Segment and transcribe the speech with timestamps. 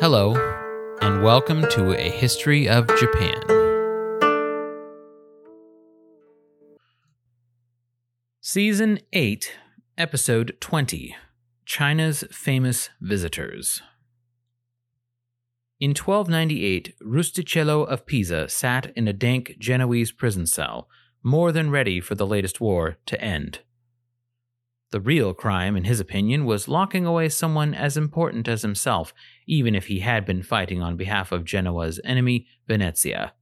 [0.00, 0.34] Hello,
[1.02, 3.38] and welcome to A History of Japan.
[8.40, 9.52] Season 8,
[9.98, 11.14] Episode 20
[11.66, 13.82] China's Famous Visitors.
[15.78, 20.88] In 1298, Rustichello of Pisa sat in a dank Genoese prison cell,
[21.22, 23.58] more than ready for the latest war to end.
[24.90, 29.14] The real crime, in his opinion, was locking away someone as important as himself,
[29.46, 33.34] even if he had been fighting on behalf of Genoa's enemy, Venezia.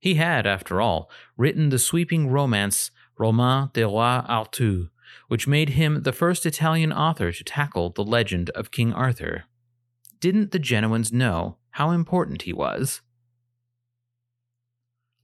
[0.00, 4.88] He had, after all, written the sweeping romance Roman de Roi Arthur,
[5.28, 9.44] which made him the first Italian author to tackle the legend of King Arthur.
[10.18, 13.00] Didn't the Genoans know how important he was?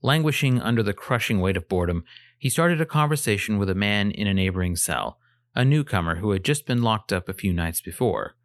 [0.01, 2.05] Languishing under the crushing weight of boredom,
[2.39, 5.19] he started a conversation with a man in a neighboring cell,
[5.53, 8.35] a newcomer who had just been locked up a few nights before.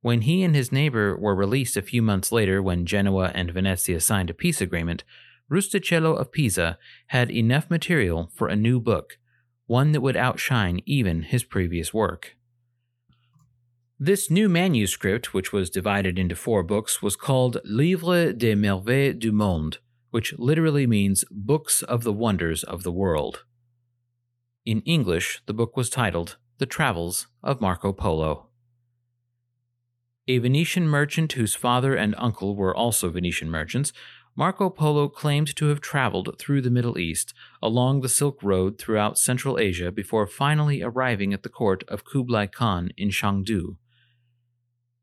[0.00, 4.00] When he and his neighbor were released a few months later, when Genoa and Venezia
[4.00, 5.04] signed a peace agreement,
[5.48, 6.76] Rustichello of Pisa
[7.08, 9.18] had enough material for a new book,
[9.66, 12.36] one that would outshine even his previous work.
[13.96, 19.30] This new manuscript, which was divided into four books, was called Livre des Merveilles du
[19.30, 19.78] Monde,
[20.12, 23.44] which literally means Books of the Wonders of the World.
[24.66, 28.48] In English, the book was titled The Travels of Marco Polo.
[30.28, 33.92] A Venetian merchant whose father and uncle were also Venetian merchants,
[34.36, 39.18] Marco Polo claimed to have traveled through the Middle East along the Silk Road throughout
[39.18, 43.76] Central Asia before finally arriving at the court of Kublai Khan in Shangdu.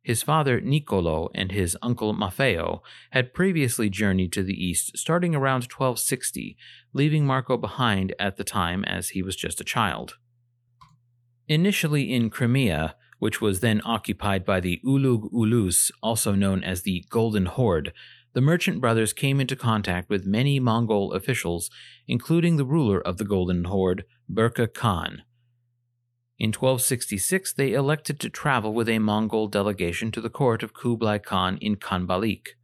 [0.10, 5.66] His father Niccolo and his uncle Maffeo had previously journeyed to the east starting around
[5.66, 6.58] 1260,
[6.94, 10.18] leaving Marco behind at the time as he was just a child.
[11.48, 17.06] Initially in Crimea, which was then occupied by the Ulug Ulus, also known as the
[17.12, 17.94] Golden Horde,
[18.34, 21.70] the merchant brothers came into contact with many Mongol officials,
[22.08, 25.22] including the ruler of the Golden Horde, Berke Khan.
[26.40, 31.18] In 1266, they elected to travel with a Mongol delegation to the court of Kublai
[31.18, 32.56] Khan in Khanbalik.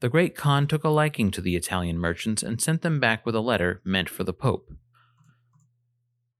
[0.00, 3.36] The great Khan took a liking to the Italian merchants and sent them back with
[3.36, 4.72] a letter meant for the Pope.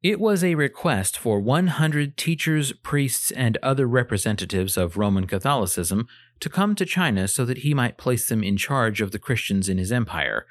[0.03, 6.07] It was a request for 100 teachers, priests, and other representatives of Roman Catholicism
[6.41, 9.69] to come to China so that he might place them in charge of the Christians
[9.69, 10.47] in his empire,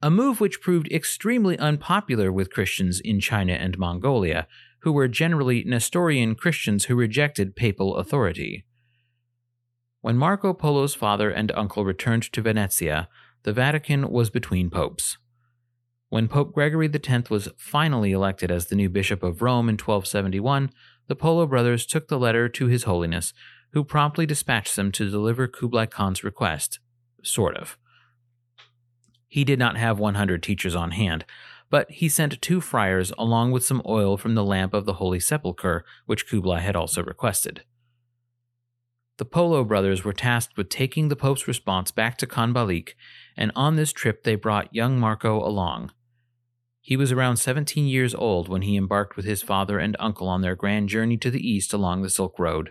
[0.00, 4.46] a move which proved extremely unpopular with Christians in China and Mongolia,
[4.84, 8.66] who were generally Nestorian Christians who rejected papal authority.
[10.02, 13.08] When Marco Polo's father and uncle returned to Venezia,
[13.44, 15.16] the Vatican was between popes.
[16.10, 20.70] When Pope Gregory X was finally elected as the new Bishop of Rome in 1271,
[21.08, 23.32] the Polo brothers took the letter to His Holiness,
[23.72, 26.78] who promptly dispatched them to deliver Kublai Khan's request.
[27.22, 27.78] Sort of.
[29.28, 31.24] He did not have 100 teachers on hand,
[31.74, 35.18] but he sent two friars along with some oil from the lamp of the Holy
[35.18, 37.64] Sepulchre, which Kublai had also requested.
[39.18, 42.90] The Polo brothers were tasked with taking the Pope's response back to Khanbalik,
[43.36, 45.90] and on this trip they brought young Marco along.
[46.80, 50.42] He was around 17 years old when he embarked with his father and uncle on
[50.42, 52.70] their grand journey to the east along the Silk Road.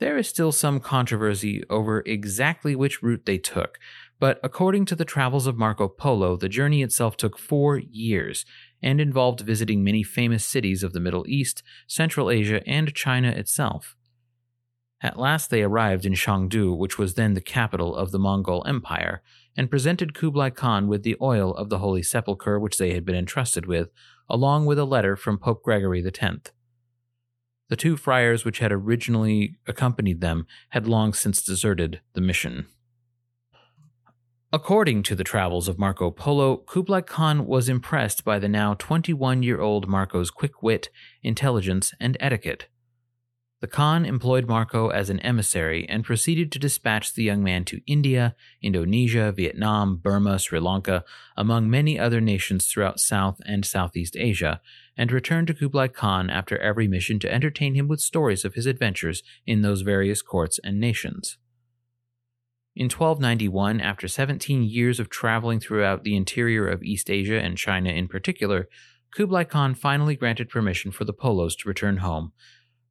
[0.00, 3.78] There is still some controversy over exactly which route they took,
[4.20, 8.44] but according to the travels of Marco Polo, the journey itself took four years
[8.82, 13.96] and involved visiting many famous cities of the Middle East, Central Asia, and China itself.
[15.00, 19.22] At last they arrived in Shangdu, which was then the capital of the Mongol Empire,
[19.56, 23.14] and presented Kublai Khan with the oil of the Holy Sepulchre which they had been
[23.14, 23.90] entrusted with,
[24.28, 26.52] along with a letter from Pope Gregory X.
[27.68, 32.66] The two friars which had originally accompanied them had long since deserted the mission.
[34.54, 39.42] According to the travels of Marco Polo, Kublai Khan was impressed by the now 21
[39.42, 40.90] year old Marco's quick wit,
[41.24, 42.68] intelligence, and etiquette.
[43.60, 47.80] The Khan employed Marco as an emissary and proceeded to dispatch the young man to
[47.88, 51.02] India, Indonesia, Vietnam, Burma, Sri Lanka,
[51.36, 54.60] among many other nations throughout South and Southeast Asia,
[54.96, 58.66] and returned to Kublai Khan after every mission to entertain him with stories of his
[58.66, 61.38] adventures in those various courts and nations.
[62.76, 67.90] In 1291, after 17 years of traveling throughout the interior of East Asia and China
[67.90, 68.68] in particular,
[69.14, 72.32] Kublai Khan finally granted permission for the Polos to return home,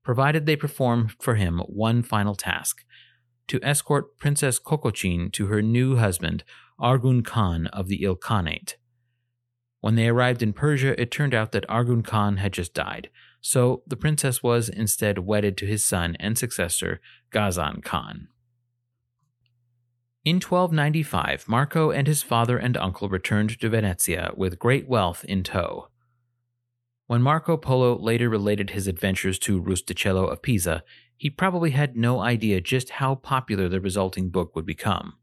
[0.01, 2.85] provided they perform for him one final task
[3.47, 6.45] to escort Princess Kokochin to her new husband,
[6.79, 8.75] Argun Khan of the Ilkhanate.
[9.81, 13.09] When they arrived in Persia, it turned out that Argun Khan had just died,
[13.41, 17.01] so the princess was instead wedded to his son and successor,
[17.31, 18.29] Ghazan Khan.
[20.25, 25.43] In 1295, Marco and his father and uncle returned to Venezia with great wealth in
[25.43, 25.89] tow.
[27.07, 30.85] When Marco Polo later related his adventures to Rustichello of Pisa,
[31.17, 35.15] he probably had no idea just how popular the resulting book would become.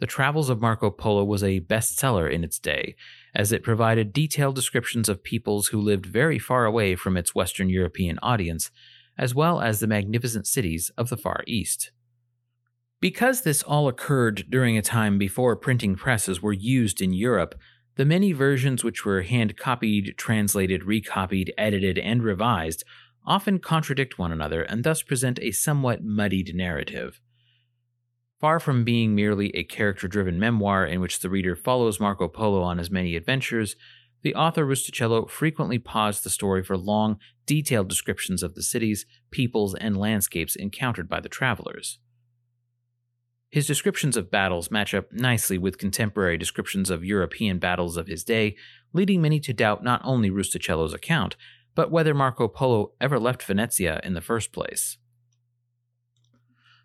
[0.00, 2.96] The Travels of Marco Polo was a bestseller in its day,
[3.36, 7.68] as it provided detailed descriptions of peoples who lived very far away from its Western
[7.70, 8.72] European audience,
[9.16, 11.92] as well as the magnificent cities of the Far East.
[13.02, 17.56] Because this all occurred during a time before printing presses were used in Europe,
[17.96, 22.84] the many versions which were hand copied, translated, recopied, edited, and revised
[23.26, 27.20] often contradict one another and thus present a somewhat muddied narrative.
[28.40, 32.62] Far from being merely a character driven memoir in which the reader follows Marco Polo
[32.62, 33.74] on his many adventures,
[34.22, 39.74] the author Rustichello frequently paused the story for long, detailed descriptions of the cities, peoples,
[39.74, 41.98] and landscapes encountered by the travelers.
[43.52, 48.24] His descriptions of battles match up nicely with contemporary descriptions of European battles of his
[48.24, 48.56] day,
[48.94, 51.36] leading many to doubt not only Rustichello's account,
[51.74, 54.96] but whether Marco Polo ever left Venezia in the first place.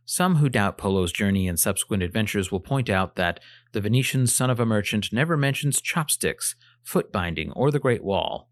[0.03, 3.39] Some who doubt Polo's journey and subsequent adventures will point out that
[3.71, 8.49] the Venetian son of a merchant never mentions chopsticks, foot binding, or the Great Wall.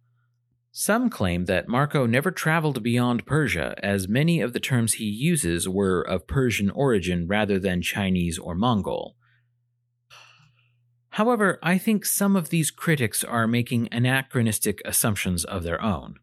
[0.78, 5.70] Some claim that Marco never traveled beyond Persia, as many of the terms he uses
[5.70, 9.16] were of Persian origin rather than Chinese or Mongol.
[11.12, 16.16] However, I think some of these critics are making anachronistic assumptions of their own.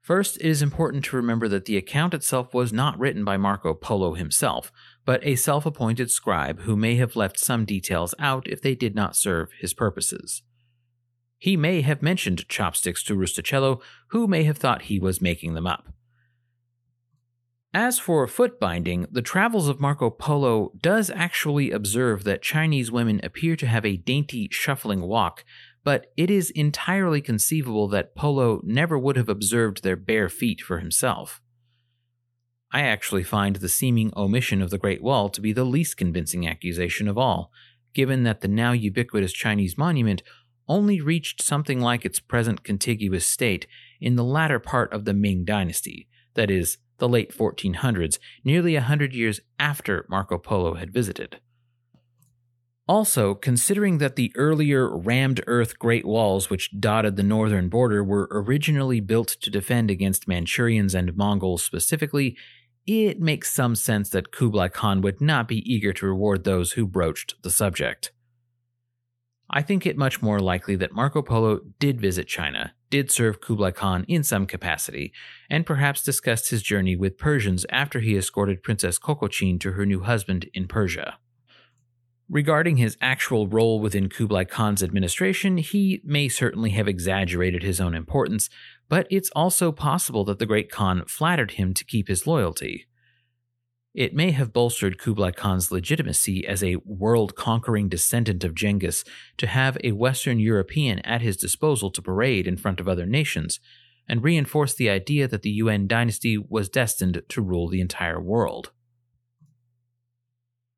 [0.00, 3.74] First, it is important to remember that the account itself was not written by Marco
[3.74, 4.72] Polo himself,
[5.04, 8.94] but a self appointed scribe who may have left some details out if they did
[8.94, 10.44] not serve his purposes.
[11.38, 15.66] He may have mentioned chopsticks to Rustichello, who may have thought he was making them
[15.66, 15.88] up.
[17.72, 23.20] As for foot binding, the travels of Marco Polo does actually observe that Chinese women
[23.22, 25.44] appear to have a dainty, shuffling walk
[25.88, 30.80] but it is entirely conceivable that Polo never would have observed their bare feet for
[30.80, 31.40] himself.
[32.70, 36.46] I actually find the seeming omission of the Great Wall to be the least convincing
[36.46, 37.50] accusation of all,
[37.94, 40.22] given that the now ubiquitous Chinese monument
[40.68, 43.66] only reached something like its present contiguous state
[44.00, 48.82] in the latter part of the Ming Dynasty, that is, the late 1400s, nearly a
[48.82, 51.40] hundred years after Marco Polo had visited.
[52.88, 58.28] Also, considering that the earlier rammed earth Great Walls which dotted the northern border were
[58.30, 62.34] originally built to defend against Manchurians and Mongols specifically,
[62.86, 66.86] it makes some sense that Kublai Khan would not be eager to reward those who
[66.86, 68.10] broached the subject.
[69.50, 73.70] I think it much more likely that Marco Polo did visit China, did serve Kublai
[73.70, 75.12] Khan in some capacity,
[75.48, 80.00] and perhaps discussed his journey with Persians after he escorted Princess Kokochin to her new
[80.00, 81.18] husband in Persia.
[82.28, 87.94] Regarding his actual role within Kublai Khan's administration, he may certainly have exaggerated his own
[87.94, 88.50] importance,
[88.90, 92.87] but it's also possible that the Great Khan flattered him to keep his loyalty.
[93.98, 99.02] It may have bolstered Kublai Khan's legitimacy as a world conquering descendant of Genghis
[99.38, 103.58] to have a Western European at his disposal to parade in front of other nations,
[104.08, 108.70] and reinforce the idea that the Yuan dynasty was destined to rule the entire world.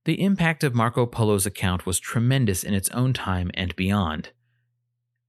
[0.06, 4.30] The impact of Marco Polo's account was tremendous in its own time and beyond.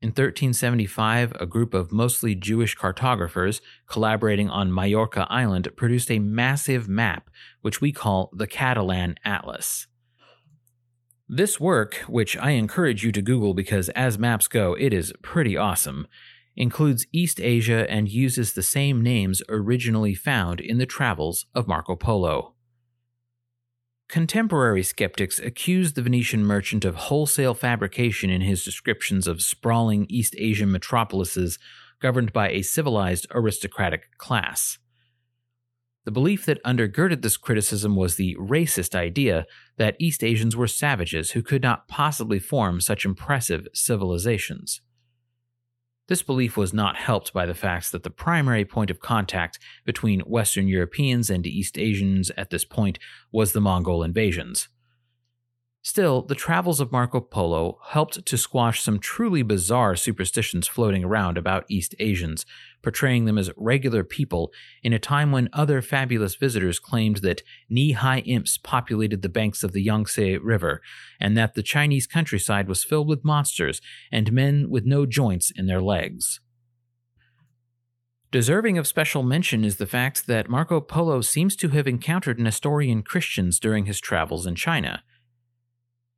[0.02, 6.90] In 1375, a group of mostly Jewish cartographers collaborating on Majorca Island produced a massive
[6.90, 7.30] map,
[7.62, 9.86] which we call the Catalan Atlas.
[11.30, 15.56] This work, which I encourage you to Google because as maps go, it is pretty
[15.56, 16.08] awesome,
[16.56, 21.96] includes East Asia and uses the same names originally found in the travels of Marco
[21.96, 22.56] Polo.
[24.12, 30.36] Contemporary skeptics accused the Venetian merchant of wholesale fabrication in his descriptions of sprawling East
[30.38, 31.58] Asian metropolises
[32.02, 34.78] governed by a civilized aristocratic class.
[36.04, 39.46] The belief that undergirded this criticism was the racist idea
[39.78, 44.82] that East Asians were savages who could not possibly form such impressive civilizations.
[46.12, 50.20] This belief was not helped by the fact that the primary point of contact between
[50.20, 53.00] Western Europeans and East Asians at this point
[53.32, 54.68] was the Mongol invasions.
[55.84, 61.40] Still, the travels of Marco Polo helped to squash some truly bizarre superstitions floating around
[61.40, 62.46] about East Asians,
[62.84, 64.52] portraying them as regular people
[64.84, 69.64] in a time when other fabulous visitors claimed that knee high imps populated the banks
[69.64, 70.82] of the Yangtze River,
[71.20, 75.66] and that the Chinese countryside was filled with monsters and men with no joints in
[75.66, 76.42] their legs.
[78.32, 83.02] Deserving of special mention is the fact that Marco Polo seems to have encountered Nestorian
[83.02, 85.04] Christians during his travels in China.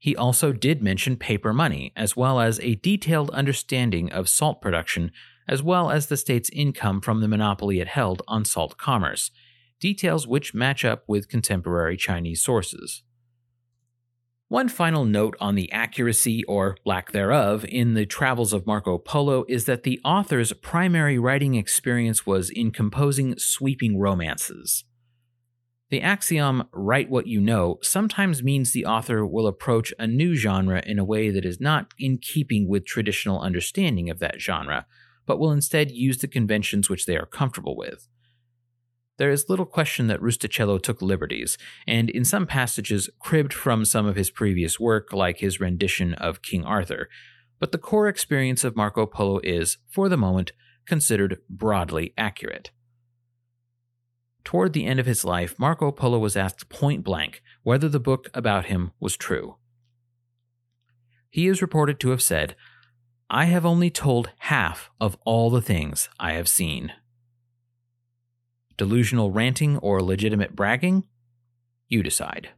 [0.04, 5.14] He also did mention paper money, as well as a detailed understanding of salt production,
[5.48, 9.32] as well as the state's income from the monopoly it held on salt commerce,
[9.80, 13.02] details which match up with contemporary Chinese sources.
[14.50, 19.46] One final note on the accuracy or lack thereof in the travels of Marco Polo
[19.48, 24.84] is that the author's primary writing experience was in composing sweeping romances.
[25.94, 30.82] The axiom, write what you know, sometimes means the author will approach a new genre
[30.84, 34.88] in a way that is not in keeping with traditional understanding of that genre,
[35.28, 38.08] but will instead use the conventions which they are comfortable with.
[39.20, 44.08] There is little question that Rustichello took liberties, and in some passages cribbed from some
[44.08, 47.08] of his previous work, like his rendition of King Arthur,
[47.60, 50.54] but the core experience of Marco Polo is, for the moment,
[50.88, 52.72] considered broadly accurate.
[54.44, 58.30] Toward the end of his life, Marco Polo was asked point blank whether the book
[58.34, 59.56] about him was true.
[61.30, 62.56] He is reported to have said,
[63.30, 66.92] I have only told half of all the things I have seen.
[68.78, 71.04] Delusional ranting or legitimate bragging?
[71.88, 72.50] You decide.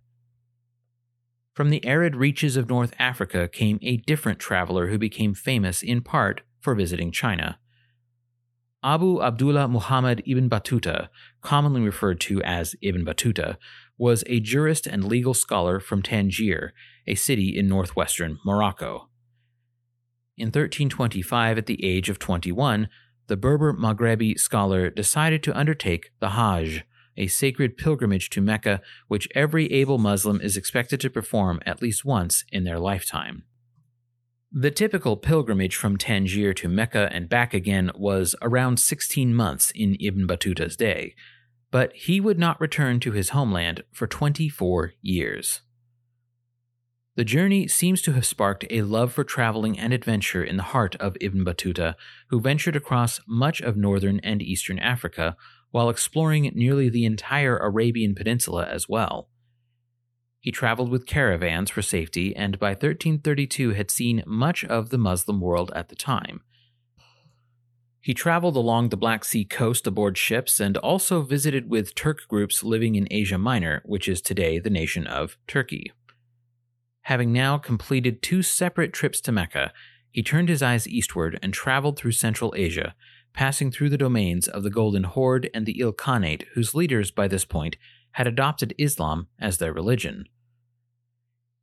[1.53, 6.01] From the arid reaches of North Africa came a different traveler who became famous in
[6.01, 7.59] part for visiting China.
[8.85, 11.09] Abu Abdullah Muhammad ibn Battuta,
[11.41, 13.57] commonly referred to as Ibn Battuta,
[13.97, 16.71] was a jurist and legal scholar from Tangier,
[17.07, 19.09] a city in northwestern Morocco.
[20.37, 22.87] In 1325, at the age of 21,
[23.25, 26.83] the Berber Maghrebi scholar decided to undertake the Hajj,
[27.17, 32.05] a sacred pilgrimage to Mecca which every able Muslim is expected to perform at least
[32.05, 33.45] once in their lifetime.
[34.51, 39.97] The typical pilgrimage from Tangier to Mecca and back again was around 16 months in
[39.99, 41.15] Ibn Battuta's day,
[41.71, 45.61] but he would not return to his homeland for 24 years.
[47.15, 50.95] The journey seems to have sparked a love for traveling and adventure in the heart
[50.97, 51.95] of Ibn Battuta,
[52.29, 55.37] who ventured across much of northern and eastern Africa
[55.71, 59.29] while exploring nearly the entire Arabian Peninsula as well.
[60.45, 65.41] He traveled with caravans for safety and by 1332 had seen much of the Muslim
[65.41, 66.41] world at the time.
[67.99, 72.63] He traveled along the Black Sea coast aboard ships and also visited with Turk groups
[72.63, 75.91] living in Asia Minor, which is today the nation of Turkey.
[77.05, 79.73] Having now completed two separate trips to Mecca,
[80.11, 82.93] he turned his eyes eastward and traveled through Central Asia,
[83.33, 87.45] passing through the domains of the Golden Horde and the Ilkhanate, whose leaders by this
[87.45, 87.77] point
[88.11, 90.27] had adopted Islam as their religion.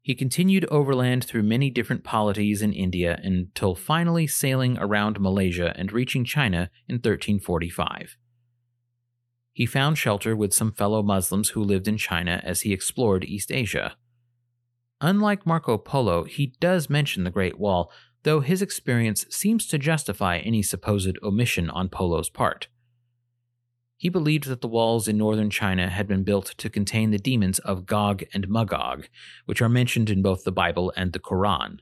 [0.04, 5.92] He continued overland through many different polities in India until finally sailing around Malaysia and
[5.92, 8.16] reaching China in 1345.
[9.52, 13.52] He found shelter with some fellow Muslims who lived in China as he explored East
[13.52, 13.96] Asia.
[15.00, 17.92] Unlike Marco Polo, he does mention the Great Wall,
[18.24, 22.66] though his experience seems to justify any supposed omission on Polo's part.
[24.02, 27.60] He believed that the walls in northern China had been built to contain the demons
[27.60, 29.06] of Gog and Magog,
[29.44, 31.78] which are mentioned in both the Bible and the Quran.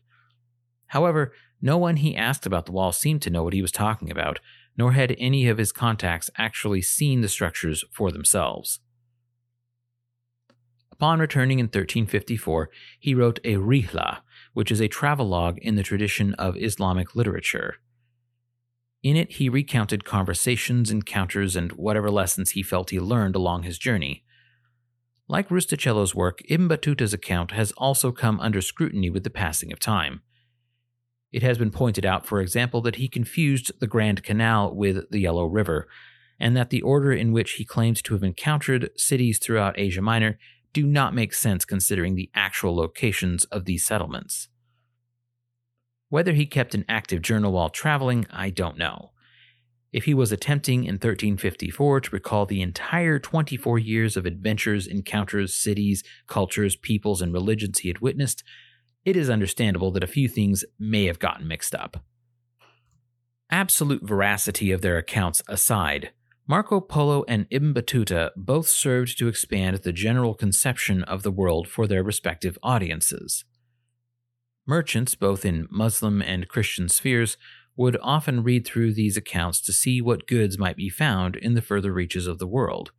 [0.89, 4.11] However, no one he asked about the wall seemed to know what he was talking
[4.11, 4.39] about,
[4.77, 8.81] nor had any of his contacts actually seen the structures for themselves.
[10.93, 14.19] Upon returning in 1354, he wrote a Rihla,
[14.53, 17.77] which is a travelogue in the tradition of Islamic literature.
[19.03, 23.79] In it, he recounted conversations, encounters, and whatever lessons he felt he learned along his
[23.79, 24.25] journey.
[25.27, 29.79] Like Rustichello's work, Ibn Battuta's account has also come under scrutiny with the passing of
[29.79, 30.23] time.
[31.33, 35.21] It has been pointed out, for example, that he confused the Grand Canal with the
[35.21, 35.89] Yellow River,
[36.39, 40.39] and that the order in which he claims to have encountered cities throughout Asia Minor
[40.73, 44.49] do not make sense considering the actual locations of these settlements.
[46.11, 49.13] Whether he kept an active journal while traveling, I don't know.
[49.93, 55.55] If he was attempting in 1354 to recall the entire 24 years of adventures, encounters,
[55.55, 58.45] cities, cultures, peoples, and religions he had witnessed,
[59.05, 62.05] it is understandable that a few things may have gotten mixed up.
[63.51, 66.11] Absolute veracity of their accounts aside,
[66.47, 71.69] Marco Polo and Ibn Battuta both served to expand the general conception of the world
[71.69, 73.45] for their respective audiences.
[74.71, 77.37] Merchants, both in Muslim and Christian spheres,
[77.77, 81.61] would often read through these accounts to see what goods might be found in the
[81.61, 82.93] further reaches of the world.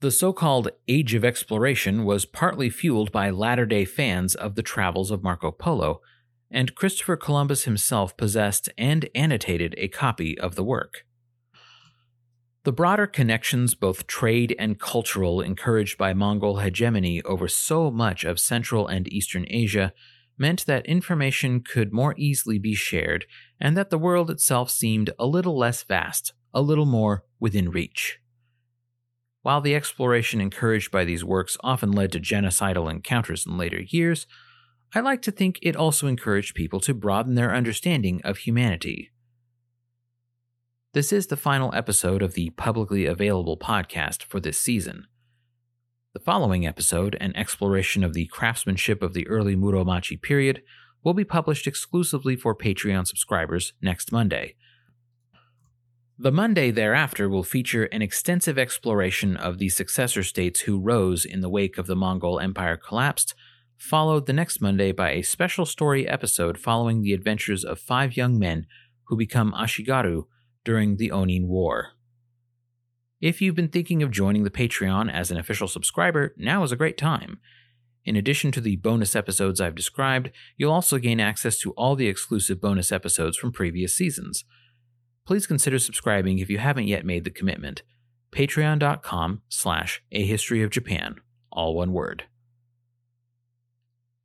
[0.00, 4.62] The so called Age of Exploration was partly fueled by latter day fans of the
[4.62, 6.02] travels of Marco Polo,
[6.52, 11.04] and Christopher Columbus himself possessed and annotated a copy of the work.
[12.62, 18.38] The broader connections, both trade and cultural, encouraged by Mongol hegemony over so much of
[18.38, 19.92] Central and Eastern Asia,
[20.38, 23.26] meant that information could more easily be shared
[23.60, 28.20] and that the world itself seemed a little less vast, a little more within reach.
[29.42, 34.26] While the exploration encouraged by these works often led to genocidal encounters in later years,
[34.94, 39.10] I like to think it also encouraged people to broaden their understanding of humanity.
[40.94, 45.06] This is the final episode of the publicly available podcast for this season.
[46.14, 50.62] The following episode, an exploration of the craftsmanship of the early Muromachi period,
[51.04, 54.56] will be published exclusively for Patreon subscribers next Monday.
[56.18, 61.42] The Monday thereafter will feature an extensive exploration of the successor states who rose in
[61.42, 63.34] the wake of the Mongol Empire collapsed,
[63.76, 68.38] followed the next Monday by a special story episode following the adventures of five young
[68.38, 68.66] men
[69.04, 70.24] who become Ashigaru
[70.64, 71.97] during the Onin War.
[73.20, 76.76] If you've been thinking of joining the Patreon as an official subscriber, now is a
[76.76, 77.40] great time.
[78.04, 82.06] In addition to the bonus episodes I've described, you'll also gain access to all the
[82.06, 84.44] exclusive bonus episodes from previous seasons.
[85.26, 87.82] Please consider subscribing if you haven't yet made the commitment.
[88.30, 91.16] Patreon.com slash A History of Japan,
[91.50, 92.24] all one word.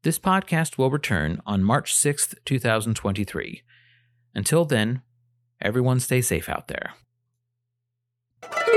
[0.04, 3.64] This podcast will return on March 6th, 2023.
[4.36, 5.02] Until then,
[5.60, 6.94] everyone stay safe out there.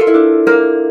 [0.07, 0.86] Música